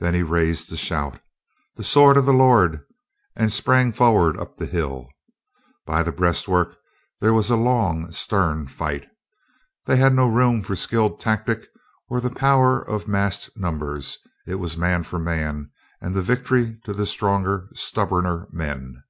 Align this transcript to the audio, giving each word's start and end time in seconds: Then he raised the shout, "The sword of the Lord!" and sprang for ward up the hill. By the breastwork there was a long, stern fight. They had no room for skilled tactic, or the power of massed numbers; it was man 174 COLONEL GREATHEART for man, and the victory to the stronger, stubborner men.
Then 0.00 0.14
he 0.14 0.24
raised 0.24 0.68
the 0.68 0.76
shout, 0.76 1.20
"The 1.76 1.84
sword 1.84 2.16
of 2.16 2.26
the 2.26 2.32
Lord!" 2.32 2.80
and 3.36 3.52
sprang 3.52 3.92
for 3.92 4.10
ward 4.10 4.36
up 4.36 4.56
the 4.58 4.66
hill. 4.66 5.08
By 5.86 6.02
the 6.02 6.10
breastwork 6.10 6.76
there 7.20 7.32
was 7.32 7.50
a 7.50 7.56
long, 7.56 8.10
stern 8.10 8.66
fight. 8.66 9.06
They 9.86 9.94
had 9.96 10.12
no 10.12 10.28
room 10.28 10.60
for 10.62 10.74
skilled 10.74 11.20
tactic, 11.20 11.68
or 12.08 12.20
the 12.20 12.30
power 12.30 12.82
of 12.82 13.06
massed 13.06 13.56
numbers; 13.56 14.18
it 14.44 14.56
was 14.56 14.76
man 14.76 15.02
174 15.02 15.18
COLONEL 15.20 15.52
GREATHEART 15.52 15.70
for 15.70 16.02
man, 16.02 16.04
and 16.04 16.16
the 16.16 16.20
victory 16.20 16.76
to 16.82 16.92
the 16.92 17.06
stronger, 17.06 17.68
stubborner 17.76 18.52
men. 18.52 19.04